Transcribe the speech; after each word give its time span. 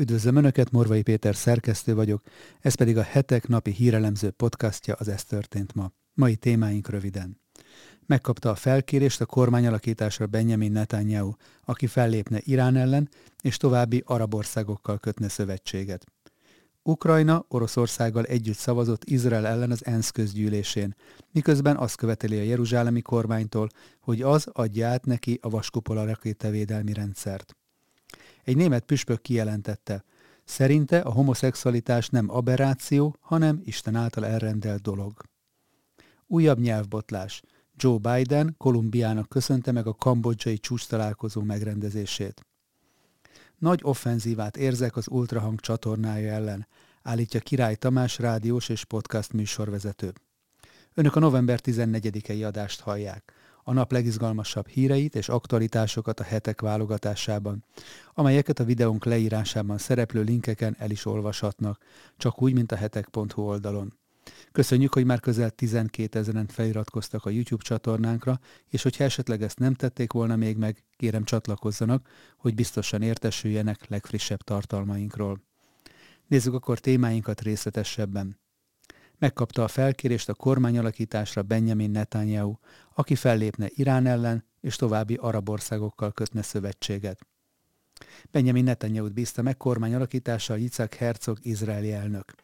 Üdvözlöm 0.00 0.36
Önöket, 0.36 0.70
Morvai 0.70 1.02
Péter 1.02 1.34
szerkesztő 1.34 1.94
vagyok, 1.94 2.22
ez 2.60 2.74
pedig 2.74 2.96
a 2.96 3.02
hetek 3.02 3.48
napi 3.48 3.70
hírelemző 3.70 4.30
podcastja 4.30 4.94
az 4.94 5.08
Ez 5.08 5.24
történt 5.24 5.74
ma. 5.74 5.92
Mai 6.14 6.36
témáink 6.36 6.88
röviden. 6.88 7.40
Megkapta 8.06 8.50
a 8.50 8.54
felkérést 8.54 9.20
a 9.20 9.26
kormányalakításra 9.26 10.26
Benjamin 10.26 10.72
Netanyahu, 10.72 11.32
aki 11.64 11.86
fellépne 11.86 12.40
Irán 12.44 12.76
ellen, 12.76 13.08
és 13.42 13.56
további 13.56 14.02
arab 14.06 14.34
országokkal 14.34 14.98
kötne 14.98 15.28
szövetséget. 15.28 16.06
Ukrajna 16.82 17.44
Oroszországgal 17.48 18.24
együtt 18.24 18.56
szavazott 18.56 19.04
Izrael 19.04 19.46
ellen 19.46 19.70
az 19.70 19.86
ENSZ 19.86 20.10
közgyűlésén, 20.10 20.94
miközben 21.32 21.76
azt 21.76 21.96
követeli 21.96 22.38
a 22.38 22.42
jeruzsálemi 22.42 23.00
kormánytól, 23.00 23.68
hogy 24.00 24.22
az 24.22 24.46
adja 24.52 24.88
át 24.88 25.04
neki 25.04 25.38
a 25.42 25.48
vaskupola 25.48 26.04
rakétavédelmi 26.04 26.92
rendszert. 26.92 27.54
Egy 28.44 28.56
német 28.56 28.84
püspök 28.84 29.22
kijelentette, 29.22 30.04
szerinte 30.44 31.00
a 31.00 31.10
homoszexualitás 31.10 32.08
nem 32.08 32.30
aberráció, 32.30 33.16
hanem 33.20 33.60
Isten 33.64 33.94
által 33.94 34.26
elrendelt 34.26 34.82
dolog. 34.82 35.12
Újabb 36.26 36.58
nyelvbotlás. 36.58 37.42
Joe 37.76 37.98
Biden 37.98 38.54
Kolumbiának 38.58 39.28
köszönte 39.28 39.72
meg 39.72 39.86
a 39.86 39.94
kambodzsai 39.94 40.58
csúcs 40.58 40.86
találkozó 40.86 41.42
megrendezését. 41.42 42.46
Nagy 43.58 43.80
offenzívát 43.82 44.56
érzek 44.56 44.96
az 44.96 45.08
Ultrahang 45.08 45.60
csatornája 45.60 46.32
ellen, 46.32 46.66
állítja 47.02 47.40
Király 47.40 47.74
Tamás 47.74 48.18
rádiós 48.18 48.68
és 48.68 48.84
podcast 48.84 49.32
műsorvezető. 49.32 50.12
Önök 50.94 51.16
a 51.16 51.20
november 51.20 51.60
14-i 51.62 52.46
adást 52.46 52.80
hallják 52.80 53.32
a 53.70 53.72
nap 53.72 53.92
legizgalmasabb 53.92 54.68
híreit 54.68 55.14
és 55.14 55.28
aktualitásokat 55.28 56.20
a 56.20 56.22
hetek 56.22 56.60
válogatásában, 56.60 57.64
amelyeket 58.14 58.58
a 58.58 58.64
videónk 58.64 59.04
leírásában 59.04 59.78
szereplő 59.78 60.22
linkeken 60.22 60.76
el 60.78 60.90
is 60.90 61.06
olvashatnak, 61.06 61.78
csak 62.16 62.42
úgy, 62.42 62.52
mint 62.52 62.72
a 62.72 62.76
hetek.hu 62.76 63.42
oldalon. 63.42 63.98
Köszönjük, 64.52 64.92
hogy 64.92 65.04
már 65.04 65.20
közel 65.20 65.50
12 65.50 66.18
ezeren 66.18 66.46
feliratkoztak 66.46 67.24
a 67.24 67.30
YouTube 67.30 67.62
csatornánkra, 67.62 68.40
és 68.68 68.82
hogyha 68.82 69.04
esetleg 69.04 69.42
ezt 69.42 69.58
nem 69.58 69.74
tették 69.74 70.12
volna 70.12 70.36
még 70.36 70.56
meg, 70.56 70.84
kérem 70.96 71.24
csatlakozzanak, 71.24 72.08
hogy 72.36 72.54
biztosan 72.54 73.02
értesüljenek 73.02 73.88
legfrissebb 73.88 74.42
tartalmainkról. 74.42 75.42
Nézzük 76.26 76.54
akkor 76.54 76.78
témáinkat 76.78 77.40
részletesebben 77.40 78.38
megkapta 79.20 79.64
a 79.64 79.68
felkérést 79.68 80.28
a 80.28 80.34
kormányalakításra 80.34 81.42
Benjamin 81.42 81.90
Netanyahu, 81.90 82.54
aki 82.94 83.14
fellépne 83.14 83.66
Irán 83.68 84.06
ellen 84.06 84.44
és 84.60 84.76
további 84.76 85.14
arab 85.14 85.48
országokkal 85.48 86.12
kötne 86.12 86.42
szövetséget. 86.42 87.26
Benjamin 88.30 88.64
Netanyahu-t 88.64 89.12
bízta 89.12 89.42
meg 89.42 89.56
kormányalakítással 89.56 90.58
Yitzhak 90.58 90.94
Herzog 90.94 91.38
izraeli 91.42 91.92
elnök. 91.92 92.34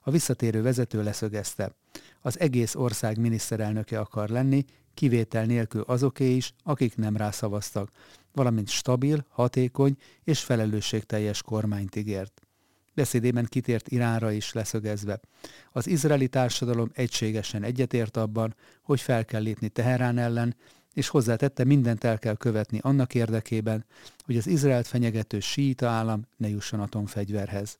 A 0.00 0.10
visszatérő 0.10 0.62
vezető 0.62 1.02
leszögezte, 1.02 1.74
az 2.20 2.40
egész 2.40 2.74
ország 2.74 3.18
miniszterelnöke 3.18 4.00
akar 4.00 4.28
lenni, 4.28 4.64
kivétel 4.94 5.44
nélkül 5.44 5.80
azoké 5.80 6.34
is, 6.34 6.54
akik 6.62 6.96
nem 6.96 7.16
rászavaztak, 7.16 7.90
valamint 8.32 8.68
stabil, 8.68 9.26
hatékony 9.28 9.96
és 10.24 10.40
felelősségteljes 10.40 11.42
kormányt 11.42 11.96
ígért. 11.96 12.45
Beszédében 12.96 13.44
kitért 13.44 13.88
Iránra 13.88 14.30
is 14.30 14.52
leszögezve. 14.52 15.20
Az 15.72 15.86
izraeli 15.86 16.28
társadalom 16.28 16.90
egységesen 16.94 17.62
egyetért 17.62 18.16
abban, 18.16 18.54
hogy 18.82 19.00
fel 19.00 19.24
kell 19.24 19.42
lépni 19.42 19.68
Teherán 19.68 20.18
ellen, 20.18 20.56
és 20.94 21.08
hozzátette, 21.08 21.64
mindent 21.64 22.04
el 22.04 22.18
kell 22.18 22.36
követni 22.36 22.78
annak 22.82 23.14
érdekében, 23.14 23.84
hogy 24.24 24.36
az 24.36 24.46
Izraelt 24.46 24.86
fenyegető 24.86 25.40
síita 25.40 25.88
állam 25.88 26.26
ne 26.36 26.48
jusson 26.48 26.80
atomfegyverhez. 26.80 27.78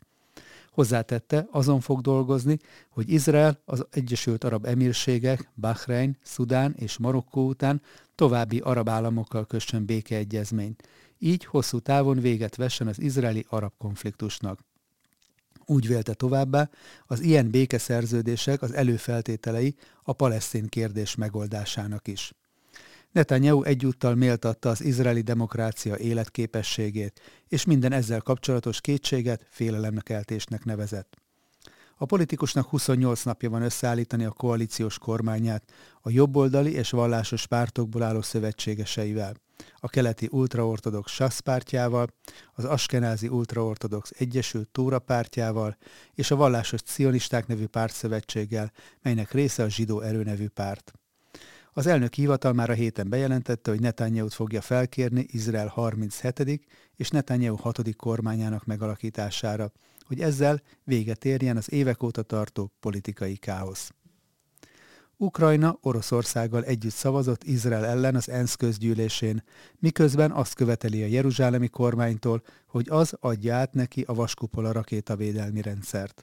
Hozzátette, 0.70 1.46
azon 1.50 1.80
fog 1.80 2.00
dolgozni, 2.00 2.58
hogy 2.88 3.10
Izrael, 3.10 3.60
az 3.64 3.86
Egyesült 3.90 4.44
Arab 4.44 4.66
Emírségek, 4.66 5.50
Bahrein, 5.54 6.16
Szudán 6.22 6.74
és 6.78 6.98
Marokkó 6.98 7.46
után 7.46 7.82
további 8.14 8.58
arab 8.58 8.88
államokkal 8.88 9.46
kössön 9.46 9.84
békeegyezményt. 9.84 10.88
Így 11.18 11.44
hosszú 11.44 11.78
távon 11.78 12.20
véget 12.20 12.56
vessen 12.56 12.86
az 12.86 13.00
izraeli-arab 13.00 13.72
konfliktusnak. 13.78 14.64
Úgy 15.66 15.86
vélte 15.86 16.14
továbbá, 16.14 16.70
az 17.06 17.20
ilyen 17.20 17.50
békeszerződések 17.50 18.62
az 18.62 18.72
előfeltételei 18.72 19.74
a 20.02 20.12
palesztin 20.12 20.66
kérdés 20.66 21.14
megoldásának 21.14 22.08
is. 22.08 22.32
Netanyahu 23.12 23.62
egyúttal 23.62 24.14
méltatta 24.14 24.68
az 24.68 24.84
izraeli 24.84 25.20
demokrácia 25.20 25.96
életképességét, 25.96 27.20
és 27.48 27.64
minden 27.64 27.92
ezzel 27.92 28.20
kapcsolatos 28.20 28.80
kétséget 28.80 29.46
félelemkeltésnek 29.50 30.64
nevezett. 30.64 31.16
A 31.96 32.04
politikusnak 32.04 32.68
28 32.68 33.22
napja 33.22 33.50
van 33.50 33.62
összeállítani 33.62 34.24
a 34.24 34.30
koalíciós 34.30 34.98
kormányát 34.98 35.72
a 36.00 36.10
jobboldali 36.10 36.72
és 36.72 36.90
vallásos 36.90 37.46
pártokból 37.46 38.02
álló 38.02 38.22
szövetségeseivel 38.22 39.34
a 39.80 39.88
keleti 39.88 40.28
ultraortodox 40.30 41.12
SASZ 41.12 41.38
pártjával, 41.38 42.08
az 42.52 42.64
askenázi 42.64 43.28
ultraortodox 43.28 44.10
Egyesült 44.18 44.68
Tóra 44.68 44.98
pártjával 44.98 45.76
és 46.14 46.30
a 46.30 46.36
vallásos 46.36 46.80
cionisták 46.82 47.46
nevű 47.46 47.66
pártszövetséggel, 47.66 48.72
melynek 49.02 49.32
része 49.32 49.62
a 49.62 49.68
zsidó 49.68 50.00
erő 50.00 50.22
nevű 50.22 50.48
párt. 50.48 50.92
Az 51.72 51.86
elnök 51.86 52.14
hivatal 52.14 52.52
már 52.52 52.70
a 52.70 52.74
héten 52.74 53.08
bejelentette, 53.08 53.70
hogy 53.70 53.80
Netanyahu-t 53.80 54.34
fogja 54.34 54.60
felkérni 54.60 55.26
Izrael 55.30 55.66
37. 55.66 56.60
és 56.94 57.08
Netanyahu 57.08 57.56
6. 57.56 57.96
kormányának 57.96 58.64
megalakítására, 58.64 59.72
hogy 60.06 60.20
ezzel 60.20 60.62
véget 60.84 61.24
érjen 61.24 61.56
az 61.56 61.72
évek 61.72 62.02
óta 62.02 62.22
tartó 62.22 62.72
politikai 62.80 63.36
káosz. 63.36 63.90
Ukrajna 65.18 65.78
Oroszországgal 65.80 66.64
együtt 66.64 66.92
szavazott 66.92 67.44
Izrael 67.44 67.84
ellen 67.84 68.14
az 68.14 68.28
ENSZ 68.28 68.54
közgyűlésén, 68.54 69.42
miközben 69.78 70.30
azt 70.30 70.54
követeli 70.54 71.02
a 71.02 71.06
jeruzsálemi 71.06 71.68
kormánytól, 71.68 72.42
hogy 72.66 72.86
az 72.90 73.16
adja 73.20 73.54
át 73.54 73.72
neki 73.72 74.04
a 74.06 74.14
vaskupola 74.14 74.72
rakétavédelmi 74.72 75.62
rendszert. 75.62 76.22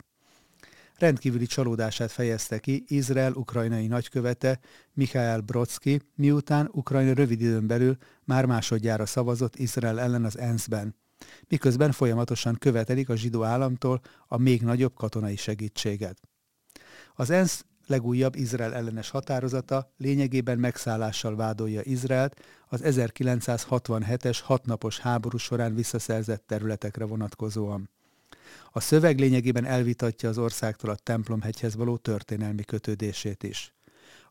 Rendkívüli 0.98 1.46
csalódását 1.46 2.12
fejezte 2.12 2.60
ki 2.60 2.84
Izrael 2.88 3.34
ukrajnai 3.34 3.88
nagykövete 3.88 4.60
Mikhail 4.94 5.40
Brodsky, 5.42 6.02
miután 6.16 6.70
Ukrajna 6.72 7.14
rövid 7.14 7.42
időn 7.42 7.68
belül 7.68 7.98
már 8.24 8.46
másodjára 8.46 9.06
szavazott 9.06 9.56
Izrael 9.56 10.00
ellen 10.00 10.26
az 10.26 10.38
ENSZ-ben, 10.38 10.96
miközben 11.48 11.92
folyamatosan 11.92 12.56
követelik 12.60 13.10
a 13.10 13.16
zsidó 13.16 13.44
államtól 13.44 14.02
a 14.28 14.38
még 14.38 14.62
nagyobb 14.62 14.94
katonai 14.96 15.36
segítséget. 15.36 16.20
Az 17.16 17.30
ENSZ 17.30 17.66
legújabb 17.88 18.36
Izrael 18.36 18.74
ellenes 18.74 19.10
határozata 19.10 19.92
lényegében 19.98 20.60
megszállással 20.60 21.36
vádolja 21.36 21.82
Izraelt 21.84 22.40
az 22.68 22.82
1967-es 22.84 24.40
hatnapos 24.44 25.00
háború 25.00 25.38
során 25.38 25.76
visszaszerzett 25.76 26.48
területekre 26.48 27.06
vonatkozóan. 27.06 27.90
A 28.72 28.80
szöveg 28.80 29.20
lényegében 29.20 29.66
elvitatja 29.66 30.30
az 30.30 30.38
országtól 30.38 30.90
a 30.90 30.96
templomhegyhez 30.96 31.76
való 31.76 31.98
történelmi 31.98 32.64
kötődését 32.64 33.44
is. 33.44 33.74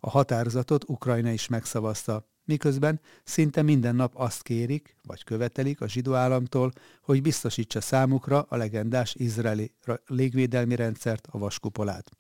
A 0.01 0.11
határozatot 0.11 0.89
Ukrajna 0.89 1.31
is 1.31 1.49
megszavazta, 1.49 2.27
miközben 2.45 3.01
szinte 3.25 3.63
minden 3.63 3.95
nap 3.95 4.13
azt 4.17 4.43
kérik, 4.43 4.97
vagy 5.03 5.25
követelik 5.25 5.81
a 5.81 5.89
zsidó 5.89 6.15
államtól, 6.15 6.73
hogy 7.03 7.23
biztosítsa 7.23 7.81
számukra 7.81 8.47
a 8.49 8.57
legendás 8.57 9.15
izraeli 9.15 9.73
légvédelmi 10.07 10.77
rendszert, 10.77 11.29
a 11.31 11.39
vaskupolát. 11.39 12.11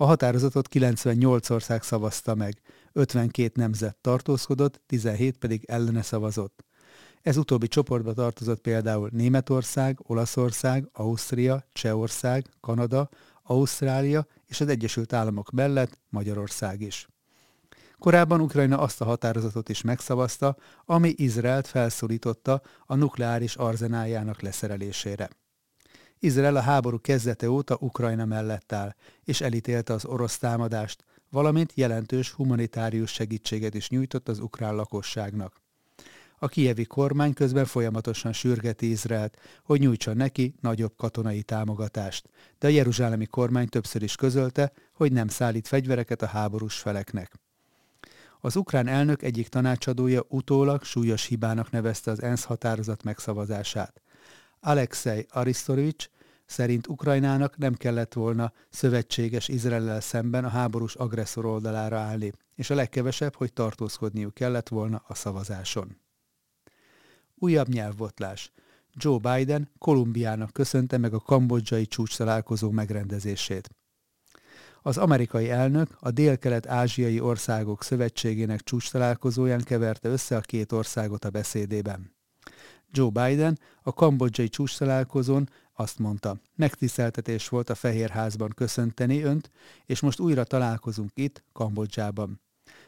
A 0.00 0.04
határozatot 0.04 0.68
98 0.68 1.50
ország 1.50 1.82
szavazta 1.82 2.34
meg, 2.34 2.60
52 2.92 3.50
nemzet 3.54 3.96
tartózkodott, 4.00 4.80
17 4.86 5.36
pedig 5.36 5.64
ellene 5.64 6.02
szavazott. 6.02 6.64
Ez 7.22 7.36
utóbbi 7.36 7.68
csoportba 7.68 8.12
tartozott 8.12 8.60
például 8.60 9.08
Németország, 9.12 9.98
Olaszország, 10.02 10.88
Ausztria, 10.92 11.64
Csehország, 11.72 12.46
Kanada, 12.60 13.08
Ausztrália 13.42 14.26
és 14.46 14.60
az 14.60 14.68
Egyesült 14.68 15.12
Államok 15.12 15.50
mellett 15.50 15.98
Magyarország 16.08 16.80
is. 16.80 17.08
Korábban 17.98 18.40
Ukrajna 18.40 18.78
azt 18.78 19.00
a 19.00 19.04
határozatot 19.04 19.68
is 19.68 19.82
megszavazta, 19.82 20.56
ami 20.84 21.12
Izraelt 21.16 21.66
felszólította 21.66 22.62
a 22.86 22.94
nukleáris 22.94 23.56
arzenáljának 23.56 24.40
leszerelésére. 24.40 25.30
Izrael 26.22 26.56
a 26.56 26.60
háború 26.60 27.00
kezdete 27.00 27.50
óta 27.50 27.76
Ukrajna 27.80 28.24
mellett 28.24 28.72
áll, 28.72 28.94
és 29.24 29.40
elítélte 29.40 29.92
az 29.92 30.04
orosz 30.04 30.38
támadást, 30.38 31.04
valamint 31.30 31.72
jelentős 31.74 32.30
humanitárius 32.30 33.12
segítséget 33.12 33.74
is 33.74 33.88
nyújtott 33.88 34.28
az 34.28 34.38
ukrán 34.38 34.74
lakosságnak. 34.74 35.60
A 36.38 36.48
kijevi 36.48 36.84
kormány 36.84 37.32
közben 37.32 37.64
folyamatosan 37.64 38.32
sürgeti 38.32 38.90
Izraelt, 38.90 39.38
hogy 39.64 39.80
nyújtson 39.80 40.16
neki 40.16 40.54
nagyobb 40.60 40.92
katonai 40.96 41.42
támogatást, 41.42 42.28
de 42.58 42.66
a 42.66 42.70
jeruzsálemi 42.70 43.26
kormány 43.26 43.68
többször 43.68 44.02
is 44.02 44.14
közölte, 44.14 44.72
hogy 44.92 45.12
nem 45.12 45.28
szállít 45.28 45.68
fegyvereket 45.68 46.22
a 46.22 46.26
háborús 46.26 46.78
feleknek. 46.78 47.34
Az 48.40 48.56
ukrán 48.56 48.86
elnök 48.86 49.22
egyik 49.22 49.48
tanácsadója 49.48 50.24
utólag 50.28 50.82
súlyos 50.82 51.24
hibának 51.24 51.70
nevezte 51.70 52.10
az 52.10 52.22
ENSZ 52.22 52.44
határozat 52.44 53.02
megszavazását. 53.02 54.00
Alexei 54.60 55.26
Arisztorovics 55.30 56.08
szerint 56.46 56.86
Ukrajnának 56.86 57.56
nem 57.56 57.74
kellett 57.74 58.12
volna 58.12 58.52
szövetséges 58.68 59.48
Izraellel 59.48 60.00
szemben 60.00 60.44
a 60.44 60.48
háborús 60.48 60.94
agresszor 60.94 61.44
oldalára 61.44 61.98
állni, 61.98 62.32
és 62.54 62.70
a 62.70 62.74
legkevesebb, 62.74 63.34
hogy 63.34 63.52
tartózkodniuk 63.52 64.34
kellett 64.34 64.68
volna 64.68 65.02
a 65.06 65.14
szavazáson. 65.14 65.96
Újabb 67.34 67.68
nyelvbotlás. 67.68 68.52
Joe 68.94 69.18
Biden 69.18 69.70
Kolumbiának 69.78 70.52
köszönte 70.52 70.98
meg 70.98 71.14
a 71.14 71.20
kambodzsai 71.20 71.86
csúcs 71.86 72.16
találkozó 72.16 72.70
megrendezését. 72.70 73.68
Az 74.82 74.98
amerikai 74.98 75.50
elnök 75.50 75.96
a 76.00 76.10
dél-kelet-ázsiai 76.10 77.20
országok 77.20 77.82
szövetségének 77.82 78.60
csúcs 78.60 78.90
találkozóján 78.90 79.62
keverte 79.62 80.08
össze 80.08 80.36
a 80.36 80.40
két 80.40 80.72
országot 80.72 81.24
a 81.24 81.30
beszédében. 81.30 82.18
Joe 82.92 83.10
Biden 83.10 83.58
a 83.82 83.92
kambodzsai 83.92 84.48
csúcs 84.48 84.78
találkozón 84.78 85.48
azt 85.72 85.98
mondta, 85.98 86.36
megtiszteltetés 86.54 87.48
volt 87.48 87.70
a 87.70 87.74
Fehérházban 87.74 88.52
köszönteni 88.54 89.22
önt, 89.22 89.50
és 89.86 90.00
most 90.00 90.20
újra 90.20 90.44
találkozunk 90.44 91.10
itt, 91.14 91.44
Kambodzsában. 91.52 92.40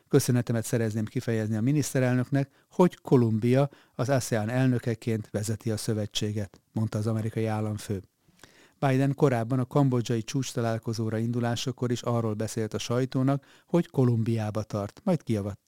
Köszönetemet 0.09 0.65
szerezném 0.65 1.05
kifejezni 1.05 1.57
a 1.57 1.61
miniszterelnöknek, 1.61 2.51
hogy 2.71 2.99
Kolumbia 3.03 3.71
az 3.95 4.09
ASEAN 4.09 4.49
elnökeként 4.49 5.29
vezeti 5.31 5.71
a 5.71 5.77
szövetséget, 5.77 6.61
mondta 6.73 6.99
az 6.99 7.07
amerikai 7.07 7.47
államfő. 7.47 8.03
Biden 8.79 9.15
korábban 9.15 9.59
a 9.59 9.65
kambodzsai 9.65 10.23
csúcs 10.23 10.53
találkozóra 10.53 11.19
indulásakor 11.19 11.91
is 11.91 12.03
arról 12.03 12.35
beszélt 12.35 12.75
a 12.75 12.79
sajtónak, 12.79 13.45
hogy 13.67 13.91
Kolumbiába 13.91 14.63
tart, 14.63 15.01
majd 15.05 15.23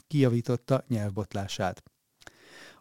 kijavította 0.07 0.85
nyelvbotlását. 0.89 1.83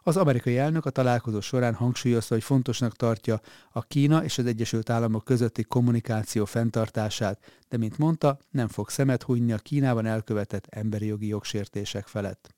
Az 0.06 0.16
amerikai 0.16 0.58
elnök 0.58 0.86
a 0.86 0.90
találkozó 0.90 1.40
során 1.40 1.74
hangsúlyozta, 1.74 2.34
hogy 2.34 2.42
fontosnak 2.42 2.96
tartja 2.96 3.40
a 3.72 3.82
Kína 3.82 4.24
és 4.24 4.38
az 4.38 4.46
Egyesült 4.46 4.90
Államok 4.90 5.24
közötti 5.24 5.62
kommunikáció 5.62 6.44
fenntartását, 6.44 7.64
de 7.68 7.76
mint 7.76 7.98
mondta, 7.98 8.38
nem 8.50 8.68
fog 8.68 8.88
szemet 8.88 9.22
hunyni 9.22 9.52
a 9.52 9.58
Kínában 9.58 10.06
elkövetett 10.06 10.66
emberi 10.66 11.06
jogi 11.06 11.26
jogsértések 11.26 12.06
felett. 12.06 12.54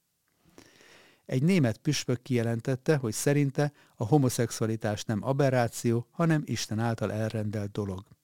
Egy 1.26 1.42
német 1.42 1.78
püspök 1.78 2.22
kijelentette, 2.22 2.96
hogy 2.96 3.12
szerinte 3.12 3.72
a 3.96 4.06
homoszexualitás 4.06 5.04
nem 5.04 5.24
aberráció, 5.24 6.06
hanem 6.10 6.42
Isten 6.44 6.78
által 6.78 7.12
elrendelt 7.12 7.70
dolog. 7.70 8.15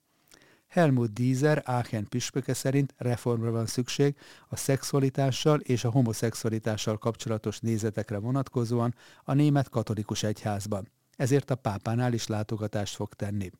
Helmut 0.72 1.12
Diezer, 1.12 1.62
Aachen 1.66 2.08
püspöke 2.08 2.54
szerint 2.54 2.94
reformra 2.96 3.50
van 3.50 3.66
szükség 3.66 4.16
a 4.48 4.56
szexualitással 4.56 5.60
és 5.60 5.84
a 5.84 5.90
homoszexualitással 5.90 6.98
kapcsolatos 6.98 7.60
nézetekre 7.60 8.18
vonatkozóan 8.18 8.94
a 9.24 9.32
német 9.32 9.68
katolikus 9.68 10.22
egyházban. 10.22 10.88
Ezért 11.16 11.50
a 11.50 11.54
pápánál 11.54 12.12
is 12.12 12.26
látogatást 12.26 12.94
fog 12.94 13.14
tenni. 13.14 13.50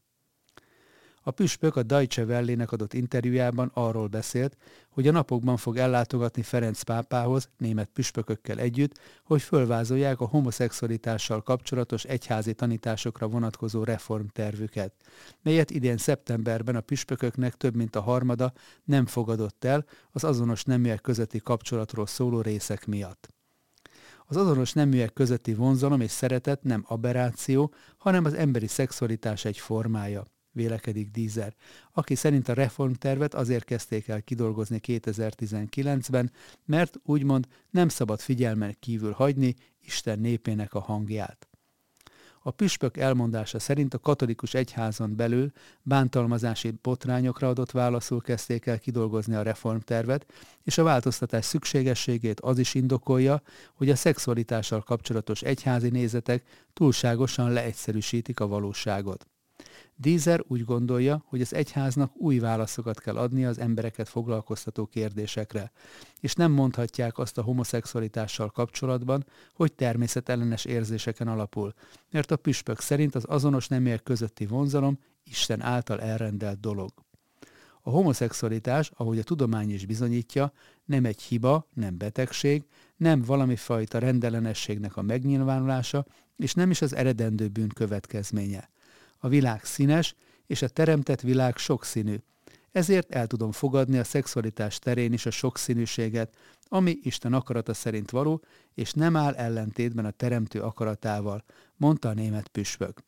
A 1.25 1.31
püspök 1.31 1.77
a 1.77 1.83
Deutsche 1.83 2.25
Welle-nek 2.25 2.73
adott 2.73 2.93
interjújában 2.93 3.71
arról 3.75 4.07
beszélt, 4.07 4.57
hogy 4.89 5.09
a 5.09 5.13
napokban 5.13 5.57
fog 5.57 5.77
ellátogatni 5.77 6.43
Ferenc 6.43 6.83
pápához 6.83 7.49
német 7.59 7.89
püspökökkel 7.93 8.59
együtt, 8.59 8.99
hogy 9.25 9.43
fölvázolják 9.43 10.21
a 10.21 10.27
homoszexualitással 10.27 11.43
kapcsolatos 11.43 12.05
egyházi 12.05 12.55
tanításokra 12.55 13.29
vonatkozó 13.29 13.85
reformtervüket, 13.85 14.95
melyet 15.43 15.71
idén 15.71 15.97
szeptemberben 15.97 16.77
a 16.77 16.81
püspököknek 16.81 17.55
több 17.55 17.77
mint 17.77 17.97
a 17.97 18.01
harmada 18.01 18.53
nem 18.85 19.07
fogadott 19.07 19.65
el 19.65 19.85
az 20.11 20.25
azonos 20.25 20.65
neműek 20.65 21.01
közötti 21.01 21.39
kapcsolatról 21.39 22.07
szóló 22.07 22.41
részek 22.41 22.87
miatt. 22.87 23.29
Az 24.27 24.37
azonos 24.37 24.73
neműek 24.73 25.13
közötti 25.13 25.55
vonzalom 25.55 26.01
és 26.01 26.11
szeretet 26.11 26.63
nem 26.63 26.85
aberráció, 26.87 27.73
hanem 27.99 28.25
az 28.25 28.35
emberi 28.35 28.67
szexualitás 28.67 29.45
egy 29.45 29.59
formája 29.59 30.25
vélekedik 30.53 31.11
Dízer, 31.11 31.55
aki 31.93 32.15
szerint 32.15 32.49
a 32.49 32.53
reformtervet 32.53 33.35
azért 33.35 33.65
kezdték 33.65 34.09
el 34.09 34.23
kidolgozni 34.23 34.81
2019-ben, 34.87 36.33
mert 36.65 37.01
úgymond 37.05 37.47
nem 37.71 37.89
szabad 37.89 38.21
figyelmen 38.21 38.77
kívül 38.81 39.13
hagyni 39.13 39.55
Isten 39.81 40.19
népének 40.19 40.75
a 40.75 40.81
hangját. 40.81 41.47
A 42.45 42.51
püspök 42.51 42.97
elmondása 42.97 43.59
szerint 43.59 43.95
a 43.95 43.99
katolikus 43.99 44.55
egyházon 44.55 45.17
belül 45.17 45.51
bántalmazási 45.83 46.71
botrányokra 46.83 47.49
adott 47.49 47.71
válaszul 47.71 48.21
kezdték 48.21 48.67
el 48.67 48.79
kidolgozni 48.79 49.35
a 49.35 49.43
reformtervet, 49.43 50.27
és 50.63 50.79
a 50.79 50.83
változtatás 50.83 51.45
szükségességét 51.45 52.41
az 52.41 52.59
is 52.59 52.75
indokolja, 52.75 53.43
hogy 53.75 53.91
a 53.91 53.97
szexualitással 53.97 54.83
kapcsolatos 54.83 55.43
egyházi 55.43 55.89
nézetek 55.89 56.45
túlságosan 56.73 57.53
leegyszerűsítik 57.53 58.41
a 58.41 58.47
valóságot. 58.47 59.27
Dízer 59.97 60.45
úgy 60.47 60.65
gondolja, 60.65 61.25
hogy 61.27 61.41
az 61.41 61.55
egyháznak 61.55 62.17
új 62.17 62.39
válaszokat 62.39 63.01
kell 63.01 63.17
adnia 63.17 63.49
az 63.49 63.59
embereket 63.59 64.09
foglalkoztató 64.09 64.87
kérdésekre, 64.87 65.73
és 66.21 66.35
nem 66.35 66.53
mondhatják 66.53 67.19
azt 67.19 67.39
a 67.39 67.43
homoszexualitással 67.43 68.51
kapcsolatban, 68.51 69.27
hogy 69.55 69.73
természetellenes 69.73 70.65
érzéseken 70.65 71.29
alapul, 71.29 71.75
mert 72.11 72.31
a 72.31 72.37
püspök 72.37 72.81
szerint 72.81 73.15
az 73.15 73.25
azonos 73.27 73.69
neműek 73.69 74.03
közötti 74.03 74.47
vonzalom 74.47 74.99
Isten 75.25 75.63
által 75.63 76.01
elrendelt 76.01 76.61
dolog. 76.61 76.91
A 77.85 77.91
homoszexualitás, 77.91 78.91
ahogy 78.95 79.19
a 79.19 79.23
tudomány 79.23 79.71
is 79.71 79.87
bizonyítja, 79.87 80.53
nem 80.85 81.05
egy 81.05 81.23
hiba, 81.23 81.69
nem 81.75 81.99
betegség, 81.99 82.65
nem 82.97 83.23
valami 83.23 83.57
fajta 83.57 83.99
rendellenességnek 83.99 84.97
a 84.97 85.03
megnyilvánulása, 85.03 86.07
és 86.37 86.55
nem 86.55 86.71
is 86.71 86.83
az 86.83 86.95
eredendő 86.95 87.49
bűn 87.49 87.69
következménye. 87.69 88.71
A 89.25 89.29
világ 89.29 89.65
színes, 89.65 90.15
és 90.47 90.63
a 90.63 90.69
teremtett 90.69 91.21
világ 91.21 91.57
sokszínű. 91.57 92.17
Ezért 92.73 93.11
el 93.11 93.27
tudom 93.27 93.53
fogadni 93.53 93.99
a 93.99 94.05
szexualitás 94.05 94.79
terén 94.79 95.13
is 95.13 95.27
a 95.27 95.31
sokszínűséget, 95.31 96.37
ami 96.69 96.99
Isten 97.03 97.33
akarata 97.33 97.75
szerint 97.75 98.11
való, 98.11 98.43
és 98.75 98.93
nem 98.93 99.17
áll 99.17 99.35
ellentétben 99.35 100.05
a 100.05 100.11
teremtő 100.11 100.61
akaratával, 100.61 101.45
mondta 101.77 102.09
a 102.09 102.13
német 102.13 102.49
püspök. 102.49 103.03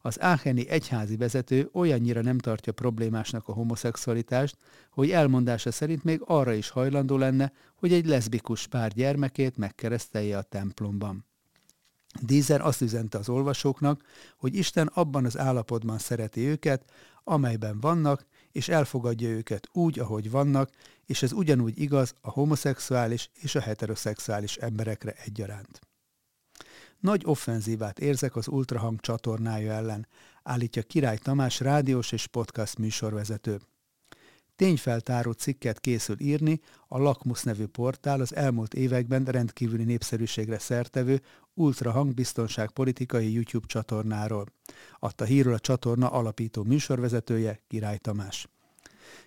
Az 0.00 0.20
áheni 0.20 0.68
egyházi 0.68 1.16
vezető 1.16 1.68
olyannyira 1.72 2.22
nem 2.22 2.38
tartja 2.38 2.72
problémásnak 2.72 3.48
a 3.48 3.52
homoszexualitást, 3.52 4.56
hogy 4.90 5.10
elmondása 5.10 5.70
szerint 5.70 6.04
még 6.04 6.20
arra 6.24 6.52
is 6.52 6.68
hajlandó 6.68 7.16
lenne, 7.16 7.52
hogy 7.74 7.92
egy 7.92 8.06
leszbikus 8.06 8.66
pár 8.66 8.92
gyermekét 8.92 9.56
megkeresztelje 9.56 10.38
a 10.38 10.42
templomban. 10.42 11.26
Dízer 12.20 12.60
azt 12.60 12.80
üzente 12.80 13.18
az 13.18 13.28
olvasóknak, 13.28 14.02
hogy 14.36 14.54
Isten 14.54 14.86
abban 14.86 15.24
az 15.24 15.38
állapotban 15.38 15.98
szereti 15.98 16.40
őket, 16.40 16.84
amelyben 17.24 17.80
vannak, 17.80 18.26
és 18.52 18.68
elfogadja 18.68 19.28
őket 19.28 19.68
úgy, 19.72 19.98
ahogy 19.98 20.30
vannak, 20.30 20.70
és 21.06 21.22
ez 21.22 21.32
ugyanúgy 21.32 21.80
igaz 21.80 22.14
a 22.20 22.30
homoszexuális 22.30 23.30
és 23.34 23.54
a 23.54 23.60
heteroszexuális 23.60 24.56
emberekre 24.56 25.14
egyaránt. 25.24 25.80
Nagy 27.00 27.22
offenzívát 27.24 27.98
érzek 27.98 28.36
az 28.36 28.48
Ultrahang 28.48 29.00
csatornája 29.00 29.72
ellen, 29.72 30.06
állítja 30.42 30.82
Király 30.82 31.18
Tamás 31.18 31.60
rádiós 31.60 32.12
és 32.12 32.26
podcast 32.26 32.78
műsorvezető. 32.78 33.60
Tényfeltáró 34.56 35.32
cikket 35.32 35.80
készül 35.80 36.20
írni 36.20 36.60
a 36.88 36.98
Lakmus 36.98 37.42
nevű 37.42 37.66
portál 37.66 38.20
az 38.20 38.34
elmúlt 38.34 38.74
években 38.74 39.24
rendkívüli 39.24 39.84
népszerűségre 39.84 40.58
szertevő 40.58 41.20
Ultra 41.54 41.90
Hangbiztonság 41.90 42.70
politikai 42.70 43.32
YouTube 43.32 43.66
csatornáról. 43.66 44.46
Adta 44.98 45.24
hírul 45.24 45.52
a 45.52 45.58
csatorna 45.58 46.10
alapító 46.10 46.62
műsorvezetője 46.62 47.60
Király 47.68 47.98
Tamás. 47.98 48.48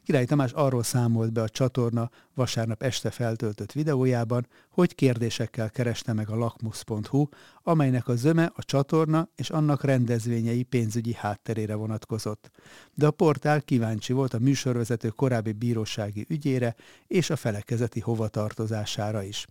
Király 0.03 0.25
Tamás 0.25 0.51
arról 0.51 0.83
számolt 0.83 1.33
be 1.33 1.41
a 1.41 1.49
csatorna 1.49 2.09
vasárnap 2.33 2.83
este 2.83 3.11
feltöltött 3.11 3.71
videójában, 3.71 4.47
hogy 4.69 4.95
kérdésekkel 4.95 5.69
kereste 5.69 6.13
meg 6.13 6.29
a 6.29 6.35
lakmus.hu, 6.35 7.27
amelynek 7.63 8.07
a 8.07 8.15
zöme 8.15 8.51
a 8.55 8.63
csatorna 8.63 9.29
és 9.35 9.49
annak 9.49 9.83
rendezvényei 9.83 10.63
pénzügyi 10.63 11.13
hátterére 11.13 11.75
vonatkozott. 11.75 12.49
De 12.93 13.07
a 13.07 13.11
portál 13.11 13.61
kíváncsi 13.61 14.13
volt 14.13 14.33
a 14.33 14.39
műsorvezető 14.39 15.09
korábbi 15.09 15.51
bírósági 15.51 16.25
ügyére 16.29 16.75
és 17.07 17.29
a 17.29 17.35
felekezeti 17.35 17.99
hovatartozására 17.99 19.23
is. 19.23 19.45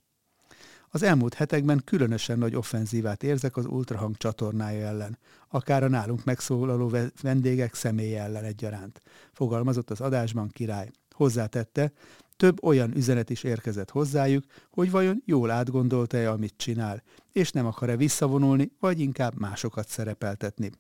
Az 0.91 1.03
elmúlt 1.03 1.35
hetekben 1.35 1.83
különösen 1.85 2.39
nagy 2.39 2.55
offenzívát 2.55 3.23
érzek 3.23 3.57
az 3.57 3.67
Ultrahang 3.67 4.17
csatornája 4.17 4.87
ellen, 4.87 5.19
akár 5.49 5.83
a 5.83 5.89
nálunk 5.89 6.25
megszólaló 6.25 6.93
vendégek 7.23 7.75
személye 7.75 8.23
ellen 8.23 8.45
egyaránt, 8.45 9.01
fogalmazott 9.33 9.91
az 9.91 10.01
adásban 10.01 10.49
király. 10.49 10.91
Hozzátette, 11.11 11.93
több 12.37 12.65
olyan 12.65 12.97
üzenet 12.97 13.31
is 13.31 13.43
érkezett 13.43 13.91
hozzájuk, 13.91 14.45
hogy 14.71 14.91
vajon 14.91 15.23
jól 15.25 15.51
átgondolta-e, 15.51 16.31
amit 16.31 16.55
csinál, 16.57 17.03
és 17.33 17.51
nem 17.51 17.67
akar-e 17.67 17.97
visszavonulni, 17.97 18.71
vagy 18.81 19.01
inkább 19.01 19.39
másokat 19.39 19.89
szerepeltetni. 19.89 20.71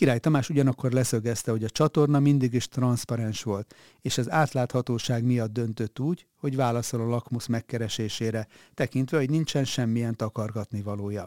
Király 0.00 0.18
Tamás 0.18 0.48
ugyanakkor 0.48 0.92
leszögezte, 0.92 1.50
hogy 1.50 1.64
a 1.64 1.70
csatorna 1.70 2.20
mindig 2.20 2.54
is 2.54 2.68
transzparens 2.68 3.42
volt, 3.42 3.74
és 4.00 4.18
az 4.18 4.30
átláthatóság 4.30 5.24
miatt 5.24 5.52
döntött 5.52 5.98
úgy, 5.98 6.26
hogy 6.36 6.56
válaszol 6.56 7.00
a 7.00 7.06
lakmusz 7.06 7.46
megkeresésére, 7.46 8.46
tekintve, 8.74 9.18
hogy 9.18 9.30
nincsen 9.30 9.64
semmilyen 9.64 10.16
takargatni 10.16 10.82
valója. 10.82 11.26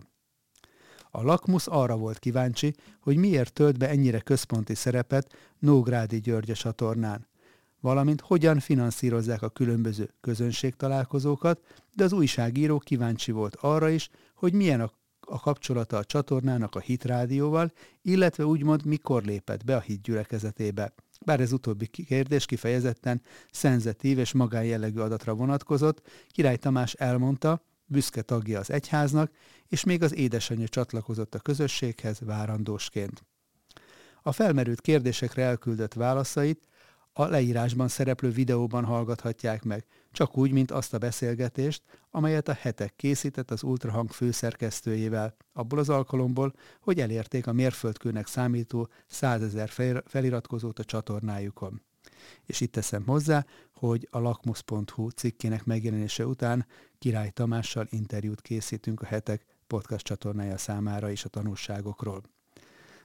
A 1.11 1.21
Lakmus 1.21 1.67
arra 1.67 1.97
volt 1.97 2.19
kíváncsi, 2.19 2.75
hogy 3.01 3.15
miért 3.15 3.53
tölt 3.53 3.77
be 3.77 3.89
ennyire 3.89 4.19
központi 4.19 4.75
szerepet 4.75 5.35
Nógrádi 5.59 6.19
György 6.19 6.51
a 6.51 6.55
csatornán, 6.55 7.27
valamint 7.79 8.21
hogyan 8.21 8.59
finanszírozzák 8.59 9.41
a 9.41 9.49
különböző 9.49 10.13
közönségtalálkozókat, 10.21 11.59
de 11.95 12.03
az 12.03 12.13
újságíró 12.13 12.79
kíváncsi 12.79 13.31
volt 13.31 13.55
arra 13.55 13.89
is, 13.89 14.09
hogy 14.35 14.53
milyen 14.53 14.81
a, 14.81 14.91
a 15.25 15.39
kapcsolata 15.39 15.97
a 15.97 16.03
csatornának 16.03 16.75
a 16.75 16.79
hitrádióval, 16.79 17.71
illetve 18.01 18.45
úgymond 18.45 18.85
mikor 18.85 19.23
lépett 19.23 19.63
be 19.63 19.75
a 19.75 19.79
hit 19.79 20.01
gyülekezetébe. 20.01 20.93
Bár 21.25 21.39
ez 21.39 21.51
utóbbi 21.51 21.87
kérdés 21.87 22.45
kifejezetten 22.45 23.21
szenzetív 23.51 24.17
és 24.17 24.31
magánjellegű 24.31 24.99
adatra 24.99 25.33
vonatkozott, 25.33 26.01
Király 26.27 26.57
Tamás 26.57 26.93
elmondta, 26.93 27.65
büszke 27.85 28.21
tagja 28.21 28.59
az 28.59 28.71
egyháznak, 28.71 29.31
és 29.67 29.83
még 29.83 30.03
az 30.03 30.15
édesanyja 30.15 30.67
csatlakozott 30.67 31.35
a 31.35 31.39
közösséghez 31.39 32.19
várandósként. 32.19 33.23
A 34.21 34.31
felmerült 34.31 34.81
kérdésekre 34.81 35.43
elküldött 35.43 35.93
válaszait 35.93 36.67
a 37.13 37.25
leírásban 37.25 37.88
szereplő 37.88 38.29
videóban 38.29 38.86
hallgathatják 38.86 39.63
meg, 39.63 39.86
csak 40.12 40.38
úgy, 40.38 40.51
mint 40.51 40.72
azt 40.72 40.93
a 40.93 40.98
beszélgetést, 40.98 41.82
amelyet 42.12 42.48
a 42.48 42.53
hetek 42.53 42.96
készített 42.96 43.51
az 43.51 43.63
Ultrahang 43.63 44.12
főszerkesztőjével, 44.12 45.36
abból 45.53 45.79
az 45.79 45.89
alkalomból, 45.89 46.53
hogy 46.79 47.00
elérték 47.00 47.48
a 47.48 47.53
mérföldkőnek 47.53 48.27
számító 48.27 48.89
százezer 49.08 49.70
feliratkozót 50.05 50.79
a 50.79 50.84
csatornájukon. 50.84 51.82
És 52.46 52.62
itt 52.62 52.72
teszem 52.72 53.05
hozzá, 53.05 53.46
hogy 53.74 54.08
a 54.12 54.20
lakmus.hu 54.20 55.10
cikkének 55.10 55.65
megjelenése 55.65 56.25
után 56.25 56.65
Király 57.00 57.29
Tamással 57.29 57.88
interjút 57.89 58.41
készítünk 58.41 59.01
a 59.01 59.05
hetek 59.05 59.46
podcast 59.67 60.05
csatornája 60.05 60.58
számára 60.58 61.10
is 61.10 61.25
a 61.25 61.29
tanulságokról. 61.29 62.24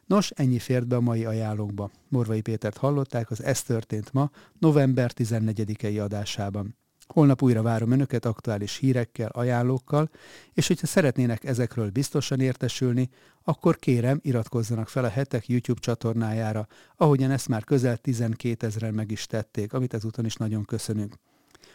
Nos, 0.08 0.30
ennyi 0.30 0.58
fért 0.58 0.86
be 0.86 0.96
a 0.96 1.00
mai 1.00 1.24
ajánlókba. 1.24 1.90
Morvai 2.08 2.40
Pétert 2.40 2.76
hallották 2.76 3.30
az 3.30 3.42
Ez 3.42 3.62
történt 3.62 4.12
ma, 4.12 4.30
november 4.58 5.10
14-i 5.14 6.02
adásában. 6.02 6.76
Holnap 7.06 7.42
újra 7.42 7.62
várom 7.62 7.90
Önöket 7.90 8.24
aktuális 8.24 8.76
hírekkel, 8.76 9.28
ajánlókkal, 9.28 10.10
és 10.52 10.66
hogyha 10.66 10.86
szeretnének 10.86 11.44
ezekről 11.44 11.90
biztosan 11.90 12.40
értesülni, 12.40 13.08
akkor 13.42 13.76
kérem 13.76 14.18
iratkozzanak 14.22 14.88
fel 14.88 15.04
a 15.04 15.08
hetek 15.08 15.48
YouTube 15.48 15.80
csatornájára, 15.80 16.66
ahogyan 16.96 17.30
ezt 17.30 17.48
már 17.48 17.64
közel 17.64 17.96
12 17.96 18.66
ezeren 18.66 18.94
meg 18.94 19.10
is 19.10 19.26
tették, 19.26 19.72
amit 19.72 19.94
ezúton 19.94 20.24
is 20.24 20.34
nagyon 20.34 20.64
köszönünk. 20.64 21.14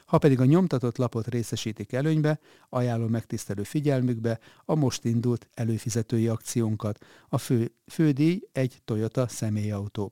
Ha 0.06 0.18
pedig 0.18 0.40
a 0.40 0.46
nyomtatott 0.46 0.98
lapot 0.98 1.28
részesítik 1.28 1.94
előnybe, 1.94 2.40
ajánlom 2.70 3.10
megtisztelő 3.10 3.64
figyelmükbe 3.64 4.40
a 4.66 4.76
most 4.76 5.06
indult 5.06 5.48
előfizetői 5.54 6.28
akciónkat. 6.28 7.06
A 7.30 7.38
fő, 7.38 7.72
fődíj 7.86 8.42
egy 8.52 8.82
Toyota 8.86 9.28
személyautó. 9.28 10.12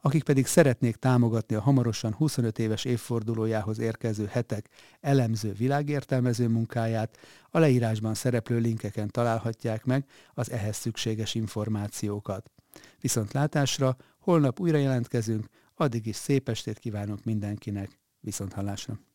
Akik 0.00 0.22
pedig 0.22 0.46
szeretnék 0.46 0.96
támogatni 0.96 1.54
a 1.54 1.60
hamarosan 1.60 2.14
25 2.14 2.58
éves 2.58 2.84
évfordulójához 2.84 3.78
érkező 3.78 4.26
hetek 4.26 4.68
elemző 5.00 5.52
világértelmező 5.52 6.48
munkáját, 6.48 7.18
a 7.50 7.58
leírásban 7.58 8.14
szereplő 8.14 8.58
linkeken 8.58 9.08
találhatják 9.08 9.84
meg 9.84 10.04
az 10.34 10.50
ehhez 10.50 10.76
szükséges 10.76 11.34
információkat. 11.34 12.50
Viszont 13.00 13.32
látásra, 13.32 13.96
holnap 14.18 14.60
újra 14.60 14.78
jelentkezünk, 14.78 15.46
addig 15.74 16.06
is 16.06 16.16
szép 16.16 16.48
estét 16.48 16.78
kívánok 16.78 17.24
mindenkinek, 17.24 17.98
viszont 18.20 18.52
hallásra! 18.52 19.07